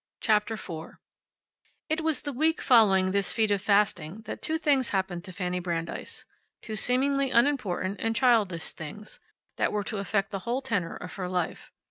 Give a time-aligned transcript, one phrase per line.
[0.19, 0.99] CHAPTER FOUR
[1.87, 5.59] It was the week following this feat of fasting that two things happened to Fanny
[5.59, 6.25] Brandeis
[6.63, 9.19] two seemingly unimportant and childish things
[9.57, 11.71] that were to affect the whole tenor of her life.